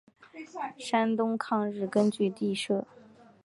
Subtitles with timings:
[0.79, 2.87] 山东抗日根据地设。